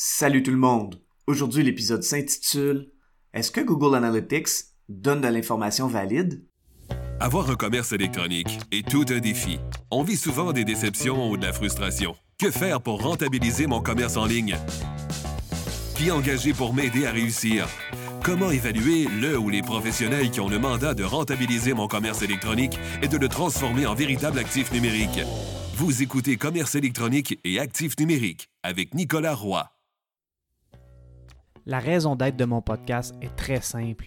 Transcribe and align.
Salut 0.00 0.44
tout 0.44 0.52
le 0.52 0.56
monde! 0.56 1.02
Aujourd'hui, 1.26 1.64
l'épisode 1.64 2.04
s'intitule 2.04 2.92
Est-ce 3.34 3.50
que 3.50 3.60
Google 3.60 3.96
Analytics 3.96 4.66
donne 4.88 5.20
de 5.20 5.26
l'information 5.26 5.88
valide? 5.88 6.46
Avoir 7.18 7.50
un 7.50 7.56
commerce 7.56 7.90
électronique 7.90 8.60
est 8.70 8.88
tout 8.88 9.04
un 9.08 9.18
défi. 9.18 9.58
On 9.90 10.04
vit 10.04 10.16
souvent 10.16 10.52
des 10.52 10.64
déceptions 10.64 11.28
ou 11.28 11.36
de 11.36 11.44
la 11.44 11.52
frustration. 11.52 12.14
Que 12.38 12.52
faire 12.52 12.80
pour 12.80 13.02
rentabiliser 13.02 13.66
mon 13.66 13.80
commerce 13.80 14.16
en 14.16 14.26
ligne? 14.26 14.56
Qui 15.96 16.12
engager 16.12 16.52
pour 16.52 16.72
m'aider 16.72 17.04
à 17.04 17.10
réussir? 17.10 17.66
Comment 18.22 18.52
évaluer 18.52 19.08
le 19.20 19.36
ou 19.36 19.48
les 19.48 19.62
professionnels 19.62 20.30
qui 20.30 20.38
ont 20.38 20.48
le 20.48 20.60
mandat 20.60 20.94
de 20.94 21.02
rentabiliser 21.02 21.74
mon 21.74 21.88
commerce 21.88 22.22
électronique 22.22 22.78
et 23.02 23.08
de 23.08 23.16
le 23.16 23.26
transformer 23.26 23.84
en 23.86 23.96
véritable 23.96 24.38
actif 24.38 24.70
numérique? 24.70 25.18
Vous 25.74 26.04
écoutez 26.04 26.36
Commerce 26.36 26.76
électronique 26.76 27.40
et 27.42 27.58
actif 27.58 27.98
numérique 27.98 28.48
avec 28.62 28.94
Nicolas 28.94 29.34
Roy. 29.34 29.68
La 31.70 31.80
raison 31.80 32.16
d'être 32.16 32.38
de 32.38 32.46
mon 32.46 32.62
podcast 32.62 33.14
est 33.20 33.36
très 33.36 33.60
simple. 33.60 34.06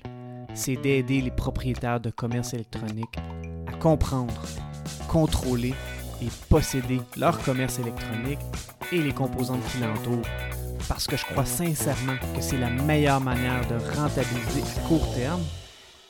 C'est 0.56 0.78
d'aider 0.78 1.22
les 1.22 1.30
propriétaires 1.30 2.00
de 2.00 2.10
commerce 2.10 2.56
électronique 2.56 3.20
à 3.68 3.74
comprendre, 3.74 4.34
contrôler 5.08 5.76
et 6.24 6.28
posséder 6.50 7.00
leur 7.18 7.40
commerce 7.44 7.78
électronique 7.78 8.40
et 8.92 9.04
les 9.04 9.14
composantes 9.14 9.64
qui 9.72 9.78
l'entourent. 9.78 10.28
Parce 10.90 11.06
que 11.06 11.16
je 11.16 11.24
crois 11.24 11.46
sincèrement 11.46 12.18
que 12.36 12.42
c'est 12.42 12.58
la 12.58 12.72
meilleure 12.72 13.22
manière 13.22 13.62
de 13.68 13.76
rentabiliser 13.96 14.64
à 14.64 14.88
court 14.88 15.14
terme 15.14 15.44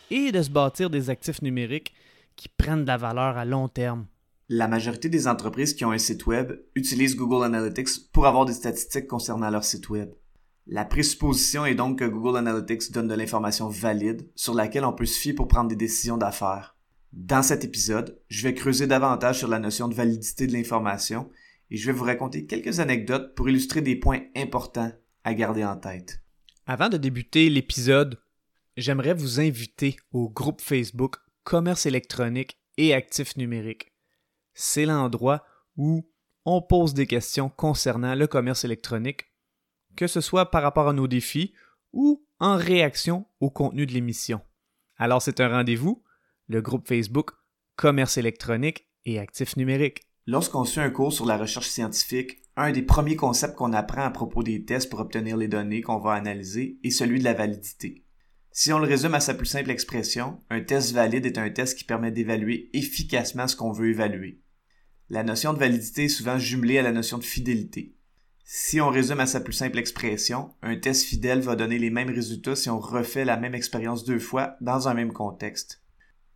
et 0.09 0.31
de 0.31 0.41
se 0.41 0.49
bâtir 0.49 0.89
des 0.89 1.09
actifs 1.09 1.41
numériques 1.41 1.94
qui 2.38 2.47
prennent 2.47 2.83
de 2.83 2.88
la 2.88 2.95
valeur 2.95 3.38
à 3.38 3.44
long 3.44 3.67
terme. 3.67 4.05
La 4.47 4.70
majorité 4.70 5.09
des 5.09 5.27
entreprises 5.27 5.73
qui 5.73 5.83
ont 5.83 5.91
un 5.91 5.97
site 5.97 6.25
web 6.27 6.53
utilisent 6.75 7.17
Google 7.17 7.44
Analytics 7.44 8.09
pour 8.13 8.25
avoir 8.25 8.45
des 8.45 8.53
statistiques 8.53 9.08
concernant 9.08 9.49
leur 9.49 9.66
site 9.66 9.89
web. 9.89 10.11
La 10.67 10.85
présupposition 10.85 11.65
est 11.65 11.75
donc 11.75 11.99
que 11.99 12.05
Google 12.05 12.38
Analytics 12.38 12.91
donne 12.91 13.07
de 13.07 13.13
l'information 13.13 13.67
valide 13.67 14.30
sur 14.36 14.53
laquelle 14.53 14.86
on 14.86 14.94
peut 14.94 15.05
se 15.05 15.19
fier 15.19 15.33
pour 15.33 15.47
prendre 15.47 15.69
des 15.69 15.75
décisions 15.75 16.17
d'affaires. 16.17 16.77
Dans 17.13 17.44
cet 17.44 17.66
épisode, 17.66 18.22
je 18.30 18.44
vais 18.44 18.53
creuser 18.53 18.88
davantage 18.88 19.39
sur 19.39 19.47
la 19.47 19.59
notion 19.59 19.88
de 19.88 19.95
validité 19.95 20.47
de 20.47 20.53
l'information 20.53 21.30
et 21.69 21.77
je 21.77 21.86
vais 21.86 21.97
vous 21.97 22.05
raconter 22.05 22.45
quelques 22.45 22.80
anecdotes 22.80 23.36
pour 23.36 23.49
illustrer 23.49 23.81
des 23.81 23.95
points 23.95 24.21
importants 24.36 24.91
à 25.23 25.33
garder 25.33 25.66
en 25.66 25.75
tête. 25.75 26.21
Avant 26.66 26.89
de 26.89 26.97
débuter 26.97 27.49
l'épisode, 27.49 28.19
j'aimerais 28.77 29.14
vous 29.14 29.39
inviter 29.39 29.97
au 30.14 30.30
groupe 30.30 30.61
Facebook 30.61 31.17
Commerce 31.43 31.86
électronique 31.86 32.58
et 32.77 32.93
actifs 32.93 33.36
numériques 33.36 33.91
c'est 34.53 34.86
l'endroit 34.86 35.43
où 35.77 36.08
on 36.45 36.61
pose 36.61 36.93
des 36.93 37.08
questions 37.08 37.49
concernant 37.49 38.16
le 38.16 38.27
commerce 38.27 38.64
électronique, 38.64 39.30
que 39.95 40.08
ce 40.08 40.22
soit 40.22 40.52
par 40.52 40.64
rapport 40.64 40.89
à 40.89 40.94
nos 40.94 41.08
défis 41.08 41.53
ou 41.94 42.25
en 42.39 42.56
réaction 42.56 43.25
au 43.39 43.50
contenu 43.50 43.86
de 43.86 43.94
l'émission. 43.94 44.42
Alors 44.98 45.22
c'est 45.22 45.39
un 45.39 45.50
rendez-vous, 45.50 46.03
le 46.48 46.61
groupe 46.61 46.88
Facebook 46.88 47.31
Commerce 47.75 48.17
électronique 48.17 48.88
et 49.06 49.20
actifs 49.20 49.58
numériques. 49.58 50.03
Lorsqu'on 50.28 50.66
suit 50.66 50.81
un 50.81 50.92
cours 50.92 51.14
sur 51.14 51.25
la 51.25 51.38
recherche 51.38 51.70
scientifique, 51.70 52.42
un 52.56 52.72
des 52.72 52.83
premiers 52.83 53.16
concepts 53.16 53.56
qu'on 53.56 53.73
apprend 53.73 54.03
à 54.03 54.11
propos 54.11 54.44
des 54.44 54.64
tests 54.66 54.89
pour 54.89 55.00
obtenir 55.00 55.38
les 55.38 55.48
données 55.48 55.81
qu'on 55.81 55.98
va 55.98 56.14
analyser 56.14 56.78
est 56.83 56.92
celui 56.92 57.20
de 57.20 57.23
la 57.23 57.33
validité. 57.33 58.05
Si 58.52 58.73
on 58.73 58.80
le 58.80 58.88
résume 58.88 59.14
à 59.14 59.22
sa 59.22 59.33
plus 59.33 59.45
simple 59.45 59.72
expression, 59.72 60.39
un 60.50 60.61
test 60.61 60.92
valide 60.92 61.26
est 61.26 61.38
un 61.38 61.50
test 61.50 61.78
qui 61.78 61.86
permet 61.86 62.11
d'évaluer 62.11 62.70
efficacement 62.73 63.48
ce 63.48 63.55
qu'on 63.55 63.72
veut 63.72 63.89
évaluer. 63.89 64.42
La 65.09 65.23
notion 65.23 65.53
de 65.53 65.59
validité 65.59 66.05
est 66.05 66.09
souvent 66.09 66.38
jumelée 66.38 66.78
à 66.78 66.83
la 66.83 66.92
notion 66.92 67.17
de 67.17 67.23
fidélité. 67.23 67.95
Si 68.53 68.81
on 68.81 68.89
résume 68.89 69.21
à 69.21 69.27
sa 69.27 69.39
plus 69.39 69.53
simple 69.53 69.80
expression, 69.80 70.53
un 70.61 70.75
test 70.75 71.05
fidèle 71.05 71.39
va 71.39 71.55
donner 71.55 71.80
les 71.80 71.89
mêmes 71.89 72.09
résultats 72.09 72.58
si 72.58 72.69
on 72.69 72.81
refait 72.81 73.23
la 73.23 73.38
même 73.38 73.55
expérience 73.55 74.03
deux 74.03 74.19
fois 74.19 74.58
dans 74.59 74.89
un 74.89 74.93
même 74.93 75.13
contexte. 75.13 75.81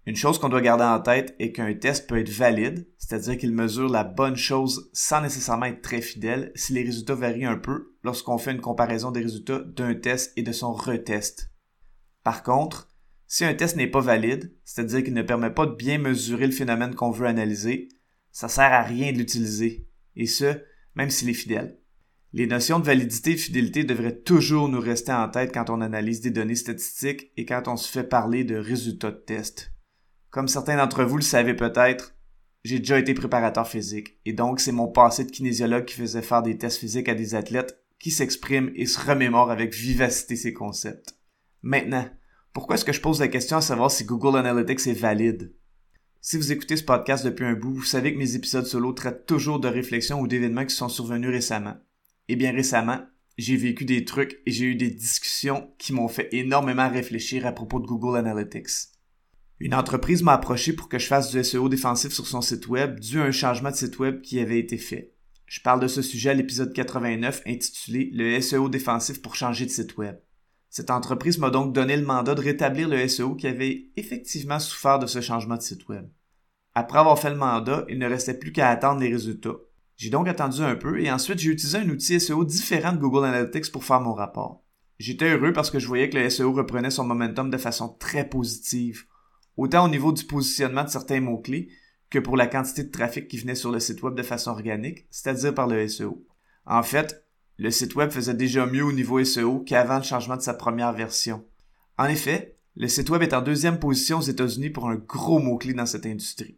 Une 0.05 0.16
chose 0.16 0.39
qu'on 0.39 0.47
doit 0.47 0.61
garder 0.61 0.85
en 0.85 1.02
tête 1.02 1.35
est 1.40 1.51
qu'un 1.51 1.73
test 1.73 2.07
peut 2.07 2.17
être 2.17 2.29
valide, 2.29 2.88
c'est-à-dire 2.97 3.38
qu'il 3.38 3.51
mesure 3.51 3.90
la 3.90 4.06
bonne 4.06 4.38
chose 4.38 4.90
sans 4.94 5.19
nécessairement 5.19 5.66
être 5.66 5.81
très 5.81 6.00
fidèle 6.00 6.53
si 6.56 6.72
les 6.72 6.84
résultats 6.84 7.16
varient 7.16 7.44
un 7.44 7.57
peu 7.57 7.94
lorsqu'on 8.01 8.38
fait 8.38 8.53
une 8.53 8.61
comparaison 8.61 9.11
des 9.11 9.22
résultats 9.22 9.59
d'un 9.59 9.94
test 9.94 10.31
et 10.38 10.44
de 10.44 10.53
son 10.53 10.72
retest. 10.72 11.51
Par 12.23 12.44
contre, 12.44 12.88
si 13.28 13.44
un 13.44 13.53
test 13.53 13.75
n'est 13.75 13.88
pas 13.88 14.00
valide, 14.00 14.56
c'est-à-dire 14.63 15.03
qu'il 15.03 15.16
ne 15.16 15.22
permet 15.22 15.51
pas 15.53 15.66
de 15.66 15.75
bien 15.75 15.97
mesurer 15.97 16.45
le 16.45 16.53
phénomène 16.53 16.95
qu'on 16.95 17.11
veut 17.11 17.28
analyser, 17.28 17.90
ça 18.31 18.47
sert 18.47 18.72
à 18.72 18.84
rien 18.84 19.11
de 19.11 19.17
l'utiliser, 19.17 19.90
et 20.16 20.28
ce, 20.28 20.63
même 20.95 21.09
s'il 21.09 21.29
est 21.29 21.34
fidèle. 21.34 21.78
Les 22.38 22.47
notions 22.47 22.79
de 22.79 22.85
validité 22.85 23.31
et 23.31 23.38
fidélité 23.38 23.85
devraient 23.85 24.18
toujours 24.18 24.68
nous 24.68 24.81
rester 24.81 25.13
en 25.13 25.29
tête 25.29 25.53
quand 25.53 25.69
on 25.69 25.79
analyse 25.79 26.19
des 26.19 26.31
données 26.31 26.56
statistiques 26.56 27.31
et 27.38 27.46
quand 27.46 27.69
on 27.69 27.78
se 27.78 27.90
fait 27.90 28.03
parler 28.03 28.44
de 28.44 28.57
résultats 28.57 29.12
de 29.12 29.16
tests. 29.16 29.72
Comme 30.31 30.50
certains 30.50 30.75
d'entre 30.75 31.06
vous 31.06 31.16
le 31.16 31.22
savez 31.22 31.53
peut-être, 31.53 32.13
j'ai 32.66 32.79
déjà 32.79 33.00
été 33.00 33.13
préparateur 33.13 33.69
physique, 33.69 34.19
et 34.25 34.34
donc 34.34 34.59
c'est 34.59 34.73
mon 34.73 34.90
passé 34.90 35.23
de 35.23 35.31
kinésiologue 35.31 35.85
qui 35.85 35.96
faisait 35.96 36.22
faire 36.22 36.44
des 36.44 36.57
tests 36.57 36.79
physiques 36.79 37.07
à 37.07 37.16
des 37.16 37.35
athlètes 37.35 37.81
qui 38.01 38.12
s'expriment 38.12 38.73
et 38.75 38.85
se 38.85 39.00
remémorent 39.00 39.50
avec 39.50 39.73
vivacité 39.73 40.35
ces 40.35 40.52
concepts. 40.52 41.17
Maintenant, 41.62 42.06
pourquoi 42.52 42.75
est-ce 42.75 42.84
que 42.84 42.91
je 42.91 43.00
pose 43.00 43.22
la 43.22 43.29
question 43.29 43.56
à 43.56 43.62
savoir 43.62 43.91
si 43.91 44.03
Google 44.03 44.38
Analytics 44.38 44.88
est 44.88 45.00
valide? 45.00 45.56
Si 46.19 46.35
vous 46.35 46.52
écoutez 46.52 46.75
ce 46.75 46.84
podcast 46.84 47.23
depuis 47.23 47.46
un 47.46 47.53
bout, 47.53 47.75
vous 47.75 47.84
savez 47.84 48.13
que 48.13 48.19
mes 48.19 48.35
épisodes 48.35 48.66
solo 48.66 48.91
traitent 48.91 49.25
toujours 49.25 49.62
de 49.62 49.69
réflexions 49.69 50.19
ou 50.19 50.28
d'événements 50.28 50.66
qui 50.66 50.75
sont 50.75 50.90
survenus 50.90 51.31
récemment. 51.31 51.78
Et 52.28 52.36
bien 52.36 52.52
récemment, 52.52 53.00
j'ai 53.38 53.58
vécu 53.58 53.86
des 53.86 54.06
trucs 54.06 54.41
et 54.46 54.52
j'ai 54.52 54.66
eu 54.66 54.75
des 54.75 54.90
discussions 54.90 55.74
qui 55.78 55.94
m'ont 55.94 56.08
fait 56.08 56.30
énormément 56.31 56.90
réfléchir 56.90 57.46
à 57.46 57.52
propos 57.52 57.80
de 57.80 57.86
Google 57.86 58.18
Analytics. 58.18 58.90
Une 59.59 59.75
entreprise 59.75 60.22
m'a 60.22 60.34
approché 60.34 60.74
pour 60.74 60.90
que 60.90 61.00
je 61.00 61.08
fasse 61.08 61.31
du 61.31 61.44
SEO 61.44 61.69
défensif 61.69 62.12
sur 62.12 62.28
son 62.28 62.41
site 62.41 62.68
web 62.68 63.00
dû 63.00 63.22
à 63.22 63.25
un 63.25 63.31
changement 63.31 63.72
de 63.72 63.75
site 63.75 64.00
web 64.00 64.22
qui 64.22 64.40
avait 64.40 64.59
été 64.59 64.78
fait. 64.78 65.14
Je 65.46 65.62
parle 65.62 65.80
de 65.80 65.88
ce 65.88 66.02
sujet 66.02 66.31
à 66.31 66.34
l'épisode 66.34 66.74
89 66.74 67.44
intitulé 67.46 68.09
Le 68.14 68.41
SEO 68.41 68.68
défensif 68.68 69.22
pour 69.22 69.35
changer 69.35 69.66
de 69.66 69.72
site 69.72 69.96
web. 69.97 70.18
Cette 70.69 70.90
entreprise 70.90 71.38
m'a 71.38 71.52
donc 71.52 71.74
donné 71.74 71.96
le 71.96 72.06
mandat 72.06 72.35
de 72.35 72.41
rétablir 72.41 72.90
le 72.90 73.08
SEO 73.08 73.35
qui 73.35 73.47
avait 73.47 73.90
effectivement 73.96 74.59
souffert 74.59 75.00
de 75.00 75.08
ce 75.08 75.22
changement 75.22 75.56
de 75.56 75.62
site 75.62 75.88
web. 75.88 76.09
Après 76.74 77.00
avoir 77.00 77.18
fait 77.18 77.30
le 77.30 77.38
mandat, 77.38 77.85
il 77.88 78.00
ne 78.00 78.09
restait 78.09 78.38
plus 78.38 78.52
qu'à 78.52 78.69
attendre 78.69 79.00
les 79.00 79.12
résultats. 79.12 79.56
J'ai 79.97 80.09
donc 80.09 80.28
attendu 80.28 80.61
un 80.61 80.75
peu 80.75 81.01
et 81.01 81.11
ensuite 81.11 81.39
j'ai 81.39 81.51
utilisé 81.51 81.78
un 81.78 81.89
outil 81.89 82.19
SEO 82.19 82.44
différent 82.44 82.91
de 82.91 82.97
Google 82.97 83.25
Analytics 83.25 83.72
pour 83.72 83.85
faire 83.85 84.01
mon 84.01 84.13
rapport. 84.13 84.63
J'étais 85.00 85.29
heureux 85.29 85.53
parce 85.53 85.72
que 85.72 85.79
je 85.79 85.88
voyais 85.88 86.09
que 86.09 86.17
le 86.17 86.29
SEO 86.29 86.53
reprenait 86.53 86.91
son 86.91 87.06
momentum 87.06 87.50
de 87.50 87.57
façon 87.57 87.89
très 88.00 88.28
positive, 88.28 89.05
autant 89.57 89.85
au 89.85 89.89
niveau 89.89 90.11
du 90.11 90.25
positionnement 90.25 90.84
de 90.84 90.89
certains 90.89 91.22
mots-clés 91.22 91.69
que 92.09 92.19
pour 92.19 92.38
la 92.38 92.47
quantité 92.47 92.84
de 92.84 92.91
trafic 92.91 93.28
qui 93.28 93.38
venait 93.38 93.55
sur 93.55 93.72
le 93.72 93.79
site 93.79 94.03
web 94.03 94.16
de 94.16 94.23
façon 94.23 94.51
organique, 94.51 95.07
c'est-à-dire 95.09 95.53
par 95.53 95.67
le 95.67 95.88
SEO. 95.88 96.25
En 96.66 96.84
fait, 96.84 97.25
le 97.57 97.72
site 97.72 97.95
web 97.95 98.11
faisait 98.11 98.34
déjà 98.34 98.66
mieux 98.66 98.84
au 98.84 98.91
niveau 98.91 99.23
SEO 99.23 99.59
qu'avant 99.59 99.97
le 99.97 100.03
changement 100.03 100.35
de 100.35 100.41
sa 100.41 100.53
première 100.53 100.94
version. 100.94 101.45
En 101.97 102.05
effet, 102.05 102.55
le 102.75 102.89
site 102.89 103.09
web 103.09 103.22
est 103.22 103.34
en 103.34 103.41
deuxième 103.41 103.79
position 103.79 104.17
aux 104.17 104.22
États-Unis 104.22 104.69
pour 104.69 104.89
un 104.89 104.95
gros 104.95 105.39
mot-clé 105.39 105.73
dans 105.73 105.85
cette 105.85 106.05
industrie. 106.05 106.57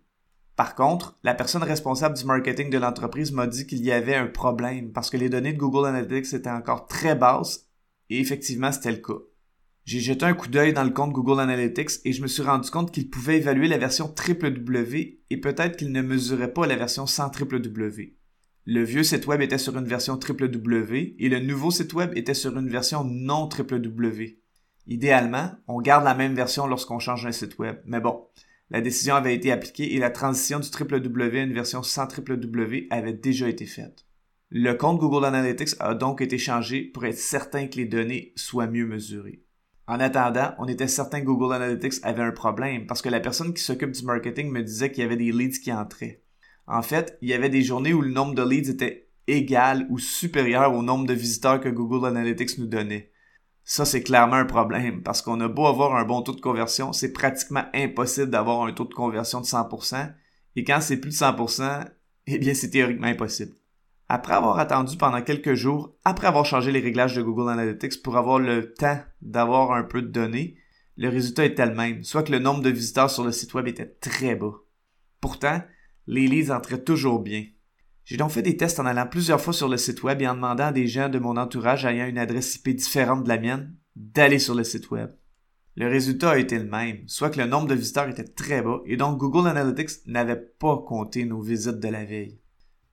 Par 0.58 0.74
contre, 0.74 1.16
la 1.22 1.36
personne 1.36 1.62
responsable 1.62 2.18
du 2.18 2.26
marketing 2.26 2.72
de 2.72 2.80
l'entreprise 2.80 3.32
m'a 3.32 3.46
dit 3.46 3.68
qu'il 3.68 3.86
y 3.86 3.92
avait 3.92 4.16
un 4.16 4.26
problème 4.26 4.92
parce 4.92 5.12
que 5.12 5.16
les 5.16 5.30
données 5.30 5.54
de 5.54 5.60
Google 5.60 5.88
Analytics 5.88 6.34
étaient 6.34 6.50
encore 6.50 6.88
très 6.88 7.14
basses 7.14 7.68
et 8.10 8.20
effectivement 8.20 8.72
c'était 8.72 8.92
le 8.92 8.98
cas. 8.98 9.22
J'ai 9.86 10.00
jeté 10.00 10.26
un 10.26 10.34
coup 10.34 10.48
d'œil 10.48 10.74
dans 10.74 10.84
le 10.84 10.90
compte 10.90 11.14
Google 11.14 11.42
Analytics 11.42 12.00
et 12.06 12.12
je 12.12 12.24
me 12.24 12.28
suis 12.28 12.42
rendu 12.42 12.72
compte 12.72 12.92
qu'il 12.92 13.08
pouvait 13.08 13.38
évaluer 13.38 13.68
la 13.68 13.78
version 13.78 14.12
www 14.12 15.20
et 15.30 15.38
peut-être 15.38 15.78
qu'il 15.78 15.92
ne 15.92 16.02
mesurait 16.02 16.52
pas 16.52 16.66
la 16.66 16.76
version 16.76 17.06
sans 17.06 17.28
www. 17.28 18.16
Le 18.66 18.84
vieux 18.84 19.04
site 19.04 19.28
web 19.28 19.44
était 19.44 19.60
sur 19.60 19.78
une 19.78 19.86
version 19.86 20.16
www 20.16 21.16
et 21.20 21.30
le 21.30 21.40
nouveau 21.40 21.70
site 21.70 21.94
web 21.94 22.18
était 22.18 22.34
sur 22.34 22.58
une 22.58 22.68
version 22.68 23.04
non 23.04 23.48
www. 23.48 24.40
Idéalement, 24.88 25.52
on 25.68 25.82
garde 25.82 26.04
la 26.04 26.16
même 26.16 26.34
version 26.34 26.66
lorsqu'on 26.66 26.98
change 26.98 27.28
un 27.28 27.32
site 27.32 27.60
web. 27.60 27.78
Mais 27.86 28.00
bon, 28.00 28.26
la 28.70 28.82
décision 28.82 29.16
avait 29.16 29.36
été 29.36 29.52
appliquée 29.52 29.96
et 29.96 30.00
la 30.00 30.10
transition 30.10 30.60
du 30.60 30.68
www 30.68 31.38
à 31.38 31.44
une 31.44 31.54
version 31.54 31.84
sans 31.84 32.08
www 32.08 32.88
avait 32.90 33.14
déjà 33.14 33.48
été 33.48 33.66
faite. 33.66 34.06
Le 34.50 34.74
compte 34.74 35.00
Google 35.00 35.26
Analytics 35.26 35.76
a 35.80 35.94
donc 35.94 36.22
été 36.22 36.38
changé 36.38 36.82
pour 36.82 37.06
être 37.06 37.18
certain 37.18 37.68
que 37.68 37.78
les 37.78 37.86
données 37.86 38.34
soient 38.36 38.68
mieux 38.68 38.86
mesurées. 38.86 39.44
En 39.88 40.02
attendant, 40.02 40.54
on 40.58 40.68
était 40.68 40.88
certain 40.88 41.22
que 41.22 41.26
Google 41.26 41.54
Analytics 41.54 42.04
avait 42.04 42.24
un 42.24 42.32
problème 42.32 42.88
parce 42.88 43.02
que 43.02 43.10
la 43.10 43.22
personne 43.22 43.54
qui 43.54 43.64
s'occupe 43.64 43.92
du 43.92 44.04
marketing 44.04 44.52
me 44.52 44.64
disait 44.64 44.92
qu'il 44.92 45.04
y 45.04 45.06
avait 45.06 45.16
des 45.16 45.32
leads 45.32 45.60
qui 45.60 45.72
entraient. 45.72 46.24
En 46.66 46.82
fait, 46.82 47.18
il 47.22 47.30
y 47.30 47.34
avait 47.34 47.50
des 47.50 47.62
journées 47.62 47.94
où 47.94 48.02
le 48.02 48.12
nombre 48.12 48.36
de 48.36 48.44
leads 48.44 48.70
était 48.70 49.10
égal 49.28 49.88
ou 49.90 49.98
supérieur 49.98 50.74
au 50.74 50.84
nombre 50.84 51.08
de 51.08 51.14
visiteurs 51.14 51.62
que 51.62 51.70
Google 51.70 52.08
Analytics 52.08 52.58
nous 52.58 52.68
donnait. 52.68 53.12
Ça, 53.70 53.84
c'est 53.84 54.02
clairement 54.02 54.38
un 54.38 54.46
problème 54.46 55.04
parce 55.04 55.22
qu'on 55.22 55.42
a 55.42 55.50
beau 55.50 55.66
avoir 55.66 55.98
un 55.98 56.06
bon 56.06 56.22
taux 56.22 56.34
de 56.34 56.40
conversion, 56.40 56.94
c'est 56.94 57.12
pratiquement 57.12 57.66
impossible 57.74 58.30
d'avoir 58.30 58.62
un 58.62 58.72
taux 58.72 58.86
de 58.86 58.94
conversion 58.94 59.42
de 59.42 59.46
100%. 59.46 60.10
Et 60.56 60.64
quand 60.64 60.80
c'est 60.80 60.96
plus 60.96 61.10
de 61.10 61.16
100%, 61.16 61.84
eh 62.28 62.38
bien, 62.38 62.54
c'est 62.54 62.70
théoriquement 62.70 63.08
impossible. 63.08 63.52
Après 64.08 64.36
avoir 64.36 64.58
attendu 64.58 64.96
pendant 64.96 65.22
quelques 65.22 65.56
jours, 65.56 65.94
après 66.06 66.28
avoir 66.28 66.46
changé 66.46 66.72
les 66.72 66.80
réglages 66.80 67.18
de 67.18 67.22
Google 67.22 67.52
Analytics 67.52 68.02
pour 68.02 68.16
avoir 68.16 68.40
le 68.40 68.74
temps 68.74 69.02
d'avoir 69.22 69.74
un 69.74 69.84
peu 69.84 70.02
de 70.02 70.08
données, 70.08 70.56
le 70.96 71.10
résultat 71.10 71.44
était 71.44 71.66
le 71.66 71.76
même, 71.76 72.06
soit 72.06 72.24
que 72.24 72.32
le 72.32 72.40
nombre 72.40 72.62
de 72.62 72.70
visiteurs 72.70 73.10
sur 73.10 73.26
le 73.26 73.34
site 73.34 73.54
web 73.54 73.68
était 73.68 73.98
très 74.00 74.36
bas. 74.36 74.54
Pourtant, 75.20 75.62
les 76.08 76.30
leads 76.30 76.54
entraient 76.54 76.86
toujours 76.86 77.20
bien. 77.20 77.44
J'ai 78.08 78.16
donc 78.16 78.32
fait 78.32 78.42
des 78.42 78.56
tests 78.56 78.80
en 78.80 78.86
allant 78.86 79.06
plusieurs 79.06 79.42
fois 79.42 79.52
sur 79.52 79.68
le 79.68 79.76
site 79.76 80.02
web 80.02 80.22
et 80.22 80.28
en 80.30 80.36
demandant 80.36 80.68
à 80.68 80.72
des 80.72 80.88
gens 80.88 81.10
de 81.10 81.20
mon 81.20 81.36
entourage 81.36 81.84
ayant 81.84 82.08
une 82.08 82.18
adresse 82.18 82.56
IP 82.56 82.70
différente 82.70 83.26
de 83.26 83.28
la 83.28 83.38
mienne 83.38 83.76
d'aller 83.98 84.40
sur 84.40 84.56
le 84.56 84.64
site 84.64 84.92
web. 84.92 85.12
Le 85.76 85.90
résultat 85.90 86.32
a 86.32 86.38
été 86.38 86.58
le 86.58 86.64
même, 86.64 87.06
soit 87.08 87.30
que 87.30 87.42
le 87.42 87.48
nombre 87.48 87.68
de 87.68 87.76
visiteurs 87.76 88.08
était 88.08 88.24
très 88.24 88.62
bas 88.62 88.80
et 88.86 88.96
donc 88.96 89.18
Google 89.18 89.50
Analytics 89.50 90.06
n'avait 90.06 90.40
pas 90.40 90.78
compté 90.88 91.26
nos 91.26 91.42
visites 91.42 91.82
de 91.82 91.88
la 91.90 92.06
veille. 92.06 92.40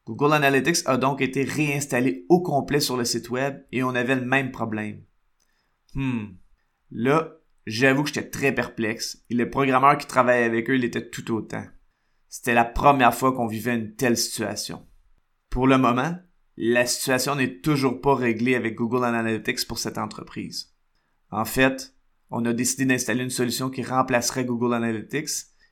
Google 0.04 0.32
Analytics 0.32 0.82
a 0.86 0.96
donc 0.96 1.20
été 1.20 1.44
réinstallé 1.44 2.26
au 2.28 2.42
complet 2.42 2.80
sur 2.80 2.96
le 2.96 3.04
site 3.04 3.30
web 3.30 3.62
et 3.70 3.84
on 3.84 3.94
avait 3.94 4.16
le 4.16 4.26
même 4.26 4.50
problème. 4.50 5.00
Hmm. 5.94 6.24
Là, 6.90 7.36
j'avoue 7.66 8.02
que 8.02 8.08
j'étais 8.08 8.30
très 8.30 8.52
perplexe 8.52 9.22
et 9.30 9.34
le 9.34 9.48
programmeur 9.48 9.96
qui 9.96 10.08
travaillait 10.08 10.44
avec 10.44 10.68
eux 10.70 10.74
l'était 10.74 11.08
tout 11.08 11.32
autant. 11.32 11.66
C'était 12.28 12.52
la 12.52 12.64
première 12.64 13.14
fois 13.14 13.32
qu'on 13.32 13.46
vivait 13.46 13.76
une 13.76 13.94
telle 13.94 14.16
situation. 14.16 14.84
Pour 15.54 15.68
le 15.68 15.78
moment, 15.78 16.16
la 16.56 16.84
situation 16.84 17.36
n'est 17.36 17.60
toujours 17.60 18.00
pas 18.00 18.16
réglée 18.16 18.56
avec 18.56 18.74
Google 18.74 19.04
Analytics 19.04 19.68
pour 19.68 19.78
cette 19.78 19.98
entreprise. 19.98 20.74
En 21.30 21.44
fait, 21.44 21.94
on 22.28 22.44
a 22.44 22.52
décidé 22.52 22.86
d'installer 22.86 23.22
une 23.22 23.30
solution 23.30 23.70
qui 23.70 23.84
remplacerait 23.84 24.44
Google 24.44 24.74
Analytics, 24.74 25.30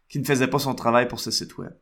qui 0.08 0.20
ne 0.20 0.24
faisait 0.24 0.46
pas 0.46 0.60
son 0.60 0.76
travail 0.76 1.08
pour 1.08 1.18
ce 1.18 1.32
site 1.32 1.58
web. 1.58 1.72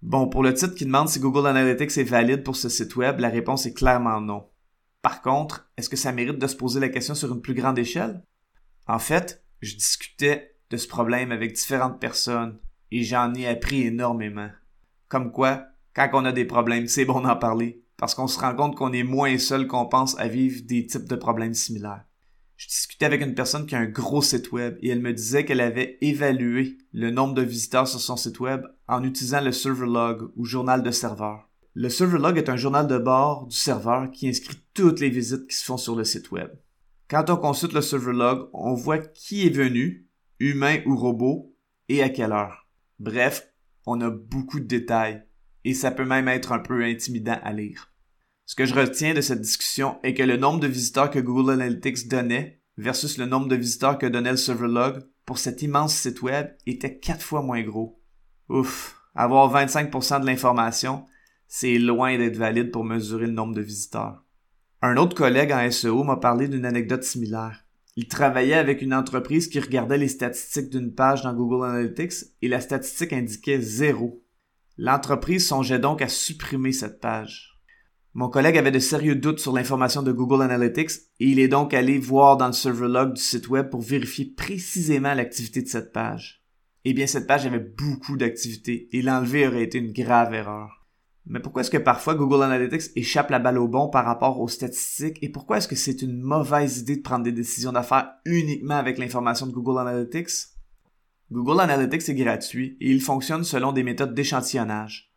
Bon, 0.00 0.30
pour 0.30 0.42
le 0.42 0.54
titre 0.54 0.74
qui 0.74 0.86
demande 0.86 1.10
si 1.10 1.20
Google 1.20 1.46
Analytics 1.46 1.98
est 1.98 2.04
valide 2.04 2.42
pour 2.42 2.56
ce 2.56 2.70
site 2.70 2.96
web, 2.96 3.20
la 3.20 3.28
réponse 3.28 3.66
est 3.66 3.74
clairement 3.74 4.22
non. 4.22 4.48
Par 5.02 5.20
contre, 5.20 5.70
est-ce 5.76 5.90
que 5.90 5.96
ça 5.96 6.10
mérite 6.10 6.38
de 6.38 6.46
se 6.46 6.56
poser 6.56 6.80
la 6.80 6.88
question 6.88 7.14
sur 7.14 7.34
une 7.34 7.42
plus 7.42 7.52
grande 7.52 7.78
échelle? 7.78 8.24
En 8.86 8.98
fait, 8.98 9.44
je 9.60 9.76
discutais 9.76 10.56
de 10.70 10.78
ce 10.78 10.88
problème 10.88 11.30
avec 11.30 11.52
différentes 11.52 12.00
personnes 12.00 12.58
et 12.90 13.02
j'en 13.02 13.34
ai 13.34 13.46
appris 13.46 13.82
énormément. 13.82 14.48
Comme 15.08 15.30
quoi, 15.30 15.66
quand 15.94 16.10
on 16.12 16.24
a 16.24 16.32
des 16.32 16.44
problèmes, 16.44 16.88
c'est 16.88 17.04
bon 17.04 17.20
d'en 17.20 17.36
parler 17.36 17.82
parce 17.96 18.14
qu'on 18.14 18.26
se 18.26 18.38
rend 18.40 18.54
compte 18.54 18.76
qu'on 18.76 18.92
est 18.92 19.04
moins 19.04 19.38
seul 19.38 19.66
qu'on 19.66 19.86
pense 19.86 20.18
à 20.18 20.26
vivre 20.26 20.62
des 20.64 20.86
types 20.86 21.08
de 21.08 21.16
problèmes 21.16 21.54
similaires 21.54 22.04
je 22.62 22.68
discutais 22.68 23.06
avec 23.06 23.22
une 23.22 23.34
personne 23.34 23.66
qui 23.66 23.74
a 23.74 23.80
un 23.80 23.86
gros 23.86 24.22
site 24.22 24.52
web 24.52 24.76
et 24.82 24.90
elle 24.90 25.00
me 25.00 25.12
disait 25.12 25.44
qu'elle 25.44 25.60
avait 25.60 25.98
évalué 26.00 26.78
le 26.92 27.10
nombre 27.10 27.34
de 27.34 27.42
visiteurs 27.42 27.88
sur 27.88 27.98
son 27.98 28.16
site 28.16 28.38
web 28.38 28.62
en 28.86 29.02
utilisant 29.02 29.40
le 29.40 29.50
server 29.50 29.86
log 29.86 30.30
ou 30.36 30.44
journal 30.44 30.84
de 30.84 30.92
serveur. 30.92 31.48
Le 31.74 31.88
server 31.88 32.18
log 32.18 32.38
est 32.38 32.48
un 32.48 32.56
journal 32.56 32.86
de 32.86 32.98
bord 32.98 33.48
du 33.48 33.56
serveur 33.56 34.12
qui 34.12 34.28
inscrit 34.28 34.58
toutes 34.74 35.00
les 35.00 35.10
visites 35.10 35.48
qui 35.48 35.56
se 35.56 35.64
font 35.64 35.76
sur 35.76 35.96
le 35.96 36.04
site 36.04 36.30
web. 36.30 36.50
Quand 37.10 37.30
on 37.30 37.36
consulte 37.36 37.72
le 37.72 37.80
server 37.80 38.12
log, 38.12 38.48
on 38.52 38.74
voit 38.74 38.98
qui 38.98 39.44
est 39.44 39.50
venu, 39.50 40.06
humain 40.38 40.78
ou 40.86 40.96
robot, 40.96 41.56
et 41.88 42.00
à 42.00 42.10
quelle 42.10 42.30
heure. 42.30 42.68
Bref, 43.00 43.48
on 43.86 44.00
a 44.02 44.10
beaucoup 44.10 44.60
de 44.60 44.66
détails 44.66 45.24
et 45.64 45.74
ça 45.74 45.90
peut 45.90 46.04
même 46.04 46.28
être 46.28 46.52
un 46.52 46.58
peu 46.58 46.82
intimidant 46.84 47.38
à 47.42 47.52
lire. 47.52 47.92
Ce 48.46 48.54
que 48.54 48.66
je 48.66 48.74
retiens 48.74 49.14
de 49.14 49.20
cette 49.20 49.40
discussion 49.40 49.98
est 50.02 50.14
que 50.14 50.22
le 50.22 50.36
nombre 50.36 50.60
de 50.60 50.66
visiteurs 50.66 51.10
que 51.10 51.18
Google 51.18 51.52
Analytics 51.52 52.08
donnait 52.08 52.60
versus 52.76 53.18
le 53.18 53.26
nombre 53.26 53.48
de 53.48 53.56
visiteurs 53.56 53.98
que 53.98 54.06
donnait 54.06 54.32
le 54.32 54.36
server 54.36 54.68
log 54.68 55.04
pour 55.24 55.38
cet 55.38 55.62
immense 55.62 55.94
site 55.94 56.22
web 56.22 56.48
était 56.66 56.98
quatre 56.98 57.22
fois 57.22 57.42
moins 57.42 57.62
gros. 57.62 58.00
Ouf, 58.48 59.00
avoir 59.14 59.52
25% 59.54 60.20
de 60.20 60.26
l'information, 60.26 61.06
c'est 61.46 61.78
loin 61.78 62.16
d'être 62.16 62.36
valide 62.36 62.70
pour 62.70 62.84
mesurer 62.84 63.26
le 63.26 63.32
nombre 63.32 63.54
de 63.54 63.60
visiteurs. 63.60 64.24
Un 64.80 64.96
autre 64.96 65.14
collègue 65.14 65.52
en 65.52 65.70
SEO 65.70 66.02
m'a 66.02 66.16
parlé 66.16 66.48
d'une 66.48 66.64
anecdote 66.64 67.04
similaire. 67.04 67.64
Il 67.94 68.08
travaillait 68.08 68.54
avec 68.54 68.80
une 68.80 68.94
entreprise 68.94 69.48
qui 69.48 69.60
regardait 69.60 69.98
les 69.98 70.08
statistiques 70.08 70.70
d'une 70.70 70.94
page 70.94 71.22
dans 71.22 71.34
Google 71.34 71.66
Analytics 71.66 72.24
et 72.40 72.48
la 72.48 72.60
statistique 72.60 73.12
indiquait 73.12 73.60
zéro. 73.60 74.21
L'entreprise 74.78 75.46
songeait 75.46 75.78
donc 75.78 76.00
à 76.00 76.08
supprimer 76.08 76.72
cette 76.72 77.00
page. 77.00 77.60
Mon 78.14 78.28
collègue 78.28 78.58
avait 78.58 78.70
de 78.70 78.78
sérieux 78.78 79.14
doutes 79.14 79.38
sur 79.38 79.52
l'information 79.52 80.02
de 80.02 80.12
Google 80.12 80.42
Analytics 80.42 80.90
et 81.20 81.28
il 81.28 81.38
est 81.38 81.48
donc 81.48 81.72
allé 81.72 81.98
voir 81.98 82.36
dans 82.36 82.46
le 82.46 82.52
server 82.52 82.88
log 82.88 83.14
du 83.14 83.20
site 83.22 83.48
web 83.48 83.70
pour 83.70 83.80
vérifier 83.80 84.26
précisément 84.26 85.14
l'activité 85.14 85.62
de 85.62 85.68
cette 85.68 85.92
page. 85.92 86.42
Eh 86.84 86.94
bien, 86.94 87.06
cette 87.06 87.26
page 87.26 87.46
avait 87.46 87.58
beaucoup 87.58 88.16
d'activités 88.16 88.88
et 88.92 89.02
l'enlever 89.02 89.46
aurait 89.46 89.62
été 89.62 89.78
une 89.78 89.92
grave 89.92 90.34
erreur. 90.34 90.86
Mais 91.26 91.40
pourquoi 91.40 91.62
est-ce 91.62 91.70
que 91.70 91.78
parfois 91.78 92.14
Google 92.14 92.42
Analytics 92.42 92.90
échappe 92.96 93.30
la 93.30 93.38
balle 93.38 93.58
au 93.58 93.68
bon 93.68 93.88
par 93.88 94.04
rapport 94.04 94.40
aux 94.40 94.48
statistiques 94.48 95.18
et 95.22 95.28
pourquoi 95.28 95.58
est-ce 95.58 95.68
que 95.68 95.76
c'est 95.76 96.02
une 96.02 96.20
mauvaise 96.20 96.78
idée 96.78 96.96
de 96.96 97.02
prendre 97.02 97.24
des 97.24 97.32
décisions 97.32 97.72
d'affaires 97.72 98.10
uniquement 98.24 98.76
avec 98.76 98.98
l'information 98.98 99.46
de 99.46 99.52
Google 99.52 99.78
Analytics? 99.78 100.48
Google 101.32 101.62
Analytics 101.62 102.10
est 102.10 102.14
gratuit 102.14 102.76
et 102.78 102.90
il 102.90 103.00
fonctionne 103.00 103.42
selon 103.42 103.72
des 103.72 103.82
méthodes 103.82 104.12
d'échantillonnage. 104.12 105.10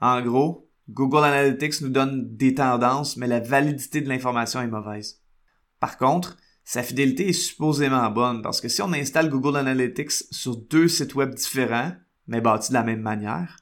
En 0.00 0.20
gros, 0.20 0.68
Google 0.88 1.22
Analytics 1.22 1.82
nous 1.82 1.90
donne 1.90 2.34
des 2.36 2.54
tendances, 2.54 3.16
mais 3.16 3.28
la 3.28 3.38
validité 3.38 4.00
de 4.00 4.08
l'information 4.08 4.60
est 4.60 4.66
mauvaise. 4.66 5.22
Par 5.78 5.96
contre, 5.96 6.36
sa 6.64 6.82
fidélité 6.82 7.28
est 7.28 7.32
supposément 7.32 8.10
bonne 8.10 8.42
parce 8.42 8.60
que 8.60 8.68
si 8.68 8.82
on 8.82 8.92
installe 8.92 9.30
Google 9.30 9.56
Analytics 9.58 10.10
sur 10.32 10.56
deux 10.56 10.88
sites 10.88 11.14
web 11.14 11.36
différents, 11.36 11.92
mais 12.26 12.40
bâtis 12.40 12.70
de 12.70 12.74
la 12.74 12.82
même 12.82 13.02
manière, 13.02 13.56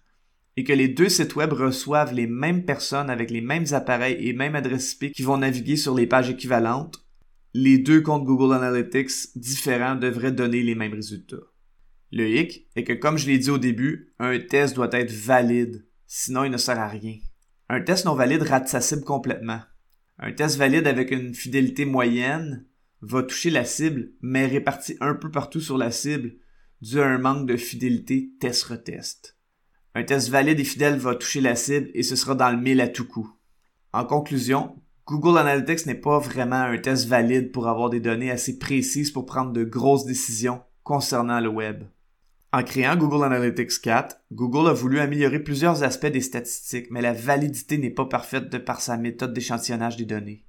et 0.57 0.65
que 0.65 0.73
les 0.73 0.89
deux 0.89 1.11
sites 1.11 1.37
web 1.37 1.53
reçoivent 1.53 2.15
les 2.15 2.27
mêmes 2.27 2.65
personnes 2.65 3.11
avec 3.11 3.31
les 3.31 3.43
mêmes 3.43 3.67
appareils 3.73 4.17
et 4.27 4.33
mêmes 4.33 4.57
adresses 4.57 4.95
IP 4.95 5.13
qui 5.13 5.23
vont 5.25 5.37
naviguer 5.37 5.77
sur 5.77 5.95
les 5.95 6.07
pages 6.07 6.31
équivalentes, 6.31 7.05
les 7.53 7.77
deux 7.77 8.01
comptes 8.01 8.25
Google 8.25 8.55
Analytics 8.55 9.37
différents 9.37 9.97
devraient 9.97 10.33
donner 10.33 10.63
les 10.63 10.75
mêmes 10.75 10.95
résultats. 10.95 11.37
Le 12.11 12.29
hic 12.29 12.67
est 12.75 12.85
que 12.85 12.93
comme 12.95 13.19
je 13.19 13.27
l'ai 13.27 13.39
dit 13.39 13.51
au 13.51 13.59
début, 13.59 14.15
un 14.19 14.39
test 14.39 14.75
doit 14.75 14.89
être 14.93 15.13
valide 15.13 15.85
sinon 16.09 16.43
il 16.45 16.51
ne 16.51 16.57
sert 16.57 16.81
à 16.81 16.89
rien. 16.89 17.19
Un 17.69 17.83
test 17.83 18.07
non 18.07 18.15
valide 18.15 18.43
rate 18.43 18.67
sa 18.67 18.81
cible 18.81 19.05
complètement. 19.05 19.61
Un 20.19 20.33
test 20.33 20.57
valide 20.57 20.89
avec 20.89 21.13
une 21.13 21.35
fidélité 21.35 21.85
moyenne 21.85 22.65
va 23.03 23.23
toucher 23.23 23.51
la 23.51 23.65
cible, 23.65 24.11
mais 24.21 24.47
réparti 24.47 24.97
un 25.01 25.15
peu 25.15 25.31
partout 25.31 25.61
sur 25.61 25.79
la 25.79 25.93
cible 25.93 26.33
dû 26.81 27.01
à 27.01 27.07
un 27.07 27.19
manque 27.19 27.47
de 27.47 27.57
fidélité 27.57 28.33
test-retest. 28.41 29.37
Un 29.95 30.03
test 30.03 30.31
valide 30.31 30.59
et 30.59 30.65
fidèle 30.65 30.99
va 30.99 31.15
toucher 31.15 31.41
la 31.41 31.55
cible 31.55 31.91
et 31.95 32.03
ce 32.03 32.17
sera 32.17 32.35
dans 32.35 32.51
le 32.51 32.57
mille 32.57 32.81
à 32.81 32.89
tout 32.89 33.07
coup. 33.07 33.31
En 33.93 34.05
conclusion, 34.05 34.77
Google 35.07 35.39
Analytics 35.39 35.87
n'est 35.87 35.95
pas 35.95 36.19
vraiment 36.19 36.63
un 36.63 36.79
test 36.79 37.07
valide 37.07 37.53
pour 37.53 37.69
avoir 37.69 37.91
des 37.91 38.01
données 38.01 38.31
assez 38.31 38.59
précises 38.59 39.11
pour 39.11 39.27
prendre 39.27 39.53
de 39.53 39.65
grosses 39.65 40.05
décisions 40.05 40.63
concernant 40.83 41.41
le 41.41 41.49
web. 41.49 41.85
En 42.51 42.63
créant 42.63 42.97
Google 42.97 43.25
Analytics 43.25 43.83
4, 43.83 44.17
Google 44.33 44.69
a 44.69 44.73
voulu 44.73 45.01
améliorer 45.01 45.39
plusieurs 45.39 45.83
aspects 45.83 46.07
des 46.07 46.23
statistiques, 46.23 46.91
mais 46.91 47.03
la 47.03 47.13
validité 47.13 47.77
n'est 47.77 47.91
pas 47.91 48.07
parfaite 48.07 48.49
de 48.49 48.57
par 48.57 48.81
sa 48.81 48.97
méthode 48.97 49.35
d'échantillonnage 49.35 49.99
des 49.99 50.07
données. 50.07 50.47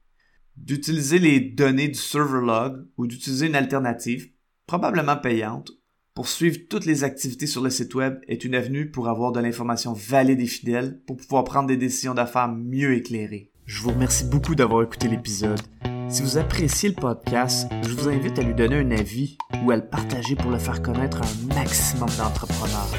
D'utiliser 0.55 1.19
les 1.19 1.41
données 1.41 1.89
du 1.89 1.99
server 1.99 2.39
log 2.45 2.87
ou 2.97 3.05
d'utiliser 3.05 3.47
une 3.47 3.55
alternative, 3.55 4.31
probablement 4.65 5.17
payante, 5.17 5.71
pour 6.13 6.29
suivre 6.29 6.57
toutes 6.69 6.85
les 6.85 7.03
activités 7.03 7.47
sur 7.47 7.61
le 7.61 7.69
site 7.69 7.93
web 7.95 8.19
est 8.27 8.45
une 8.45 8.55
avenue 8.55 8.91
pour 8.91 9.09
avoir 9.09 9.33
de 9.33 9.39
l'information 9.41 9.93
valide 9.93 10.39
et 10.39 10.47
fidèle 10.47 11.01
pour 11.05 11.17
pouvoir 11.17 11.43
prendre 11.43 11.67
des 11.67 11.77
décisions 11.77 12.13
d'affaires 12.13 12.49
mieux 12.49 12.93
éclairées. 12.93 13.51
Je 13.65 13.81
vous 13.81 13.91
remercie 13.91 14.25
beaucoup 14.25 14.55
d'avoir 14.55 14.83
écouté 14.83 15.07
l'épisode. 15.09 15.61
Si 16.09 16.23
vous 16.23 16.37
appréciez 16.39 16.89
le 16.89 16.95
podcast, 16.95 17.67
je 17.83 17.93
vous 17.93 18.09
invite 18.09 18.39
à 18.39 18.41
lui 18.41 18.55
donner 18.55 18.77
un 18.77 18.91
avis 18.91 19.37
ou 19.63 19.69
à 19.69 19.75
le 19.75 19.85
partager 19.85 20.35
pour 20.35 20.49
le 20.49 20.57
faire 20.57 20.81
connaître 20.81 21.21
à 21.21 21.25
un 21.25 21.55
maximum 21.55 22.09
d'entrepreneurs. 22.17 22.89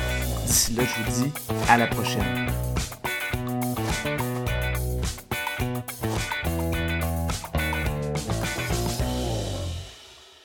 D'ici 0.46 0.74
là, 0.74 0.84
je 0.84 1.02
vous 1.02 1.24
dis 1.24 1.32
à 1.68 1.76
la 1.76 1.88
prochaine. 1.88 2.46